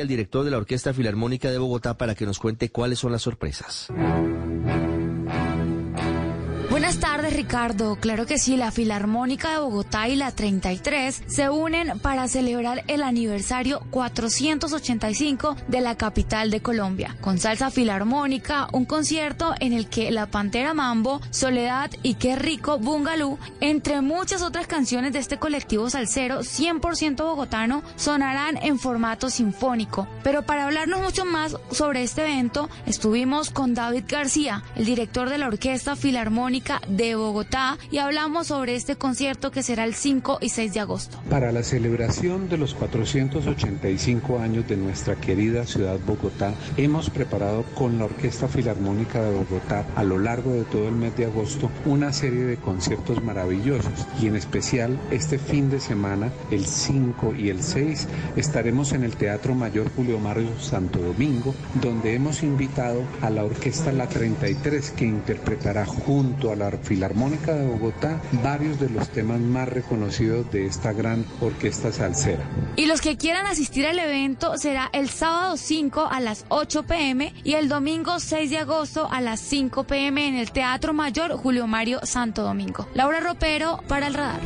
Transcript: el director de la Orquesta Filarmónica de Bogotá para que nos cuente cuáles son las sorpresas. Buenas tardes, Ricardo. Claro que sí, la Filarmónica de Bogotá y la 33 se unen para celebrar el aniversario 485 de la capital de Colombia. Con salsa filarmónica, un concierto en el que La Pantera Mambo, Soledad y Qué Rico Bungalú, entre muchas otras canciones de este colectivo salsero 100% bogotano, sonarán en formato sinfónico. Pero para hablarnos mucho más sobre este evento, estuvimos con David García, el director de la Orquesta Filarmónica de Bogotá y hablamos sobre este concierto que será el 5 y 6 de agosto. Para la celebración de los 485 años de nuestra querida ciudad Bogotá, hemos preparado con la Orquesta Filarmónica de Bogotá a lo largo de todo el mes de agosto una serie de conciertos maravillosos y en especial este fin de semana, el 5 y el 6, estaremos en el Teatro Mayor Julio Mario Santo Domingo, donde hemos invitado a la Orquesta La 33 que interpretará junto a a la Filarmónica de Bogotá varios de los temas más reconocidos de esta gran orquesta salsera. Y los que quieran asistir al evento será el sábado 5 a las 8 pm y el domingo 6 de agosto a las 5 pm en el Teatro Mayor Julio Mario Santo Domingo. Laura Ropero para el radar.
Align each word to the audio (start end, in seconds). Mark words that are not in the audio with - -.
el 0.00 0.08
director 0.08 0.44
de 0.44 0.50
la 0.50 0.58
Orquesta 0.58 0.94
Filarmónica 0.94 1.50
de 1.50 1.58
Bogotá 1.58 1.96
para 1.96 2.14
que 2.14 2.26
nos 2.26 2.38
cuente 2.38 2.70
cuáles 2.70 2.98
son 2.98 3.12
las 3.12 3.22
sorpresas. 3.22 3.88
Buenas 6.82 6.98
tardes, 6.98 7.36
Ricardo. 7.36 7.94
Claro 7.94 8.26
que 8.26 8.38
sí, 8.38 8.56
la 8.56 8.72
Filarmónica 8.72 9.52
de 9.52 9.58
Bogotá 9.60 10.08
y 10.08 10.16
la 10.16 10.32
33 10.32 11.22
se 11.28 11.48
unen 11.48 12.00
para 12.00 12.26
celebrar 12.26 12.82
el 12.88 13.04
aniversario 13.04 13.82
485 13.90 15.54
de 15.68 15.80
la 15.80 15.96
capital 15.96 16.50
de 16.50 16.60
Colombia. 16.60 17.16
Con 17.20 17.38
salsa 17.38 17.70
filarmónica, 17.70 18.66
un 18.72 18.84
concierto 18.84 19.54
en 19.60 19.74
el 19.74 19.88
que 19.88 20.10
La 20.10 20.26
Pantera 20.26 20.74
Mambo, 20.74 21.20
Soledad 21.30 21.92
y 22.02 22.14
Qué 22.14 22.34
Rico 22.34 22.80
Bungalú, 22.80 23.38
entre 23.60 24.00
muchas 24.00 24.42
otras 24.42 24.66
canciones 24.66 25.12
de 25.12 25.20
este 25.20 25.38
colectivo 25.38 25.88
salsero 25.88 26.40
100% 26.40 27.16
bogotano, 27.18 27.84
sonarán 27.94 28.56
en 28.56 28.80
formato 28.80 29.30
sinfónico. 29.30 30.08
Pero 30.24 30.42
para 30.42 30.64
hablarnos 30.64 31.00
mucho 31.00 31.24
más 31.24 31.56
sobre 31.70 32.02
este 32.02 32.22
evento, 32.22 32.68
estuvimos 32.86 33.50
con 33.50 33.72
David 33.72 34.06
García, 34.08 34.64
el 34.74 34.84
director 34.84 35.30
de 35.30 35.38
la 35.38 35.46
Orquesta 35.46 35.94
Filarmónica 35.94 36.71
de 36.86 37.14
Bogotá 37.14 37.76
y 37.90 37.98
hablamos 37.98 38.48
sobre 38.48 38.74
este 38.74 38.96
concierto 38.96 39.50
que 39.50 39.62
será 39.62 39.84
el 39.84 39.94
5 39.94 40.38
y 40.40 40.48
6 40.48 40.74
de 40.74 40.80
agosto. 40.80 41.18
Para 41.28 41.52
la 41.52 41.62
celebración 41.62 42.48
de 42.48 42.56
los 42.56 42.74
485 42.74 44.38
años 44.38 44.68
de 44.68 44.76
nuestra 44.76 45.16
querida 45.16 45.66
ciudad 45.66 45.98
Bogotá, 46.06 46.54
hemos 46.76 47.10
preparado 47.10 47.64
con 47.74 47.98
la 47.98 48.04
Orquesta 48.04 48.48
Filarmónica 48.48 49.20
de 49.22 49.34
Bogotá 49.34 49.86
a 49.96 50.04
lo 50.04 50.18
largo 50.18 50.52
de 50.52 50.64
todo 50.64 50.88
el 50.88 50.94
mes 50.94 51.16
de 51.16 51.26
agosto 51.26 51.70
una 51.84 52.12
serie 52.12 52.44
de 52.44 52.56
conciertos 52.56 53.22
maravillosos 53.22 54.06
y 54.20 54.26
en 54.26 54.36
especial 54.36 54.98
este 55.10 55.38
fin 55.38 55.70
de 55.70 55.80
semana, 55.80 56.32
el 56.50 56.66
5 56.66 57.34
y 57.36 57.48
el 57.48 57.62
6, 57.62 58.08
estaremos 58.36 58.92
en 58.92 59.04
el 59.04 59.16
Teatro 59.16 59.54
Mayor 59.54 59.90
Julio 59.94 60.18
Mario 60.18 60.48
Santo 60.60 61.00
Domingo, 61.00 61.54
donde 61.80 62.14
hemos 62.14 62.42
invitado 62.42 63.02
a 63.20 63.30
la 63.30 63.44
Orquesta 63.44 63.92
La 63.92 64.08
33 64.08 64.90
que 64.92 65.04
interpretará 65.04 65.84
junto 65.86 66.50
a 66.50 66.52
a 66.52 66.61
la 66.70 66.78
Filarmónica 66.78 67.54
de 67.54 67.66
Bogotá 67.66 68.20
varios 68.42 68.78
de 68.78 68.88
los 68.88 69.08
temas 69.08 69.40
más 69.40 69.68
reconocidos 69.68 70.50
de 70.52 70.66
esta 70.66 70.92
gran 70.92 71.24
orquesta 71.40 71.92
salsera. 71.92 72.44
Y 72.76 72.86
los 72.86 73.00
que 73.00 73.16
quieran 73.16 73.46
asistir 73.46 73.86
al 73.86 73.98
evento 73.98 74.56
será 74.58 74.88
el 74.92 75.08
sábado 75.08 75.56
5 75.56 76.08
a 76.10 76.20
las 76.20 76.44
8 76.48 76.84
pm 76.84 77.34
y 77.44 77.54
el 77.54 77.68
domingo 77.68 78.20
6 78.20 78.50
de 78.50 78.58
agosto 78.58 79.08
a 79.10 79.20
las 79.20 79.40
5 79.40 79.84
pm 79.84 80.28
en 80.28 80.36
el 80.36 80.52
Teatro 80.52 80.92
Mayor 80.92 81.36
Julio 81.36 81.66
Mario 81.66 82.00
Santo 82.04 82.42
Domingo. 82.42 82.86
Laura 82.94 83.20
Ropero 83.20 83.80
para 83.88 84.06
el 84.06 84.14
radar. 84.14 84.40